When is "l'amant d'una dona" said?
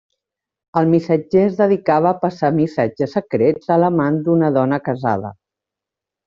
3.83-4.81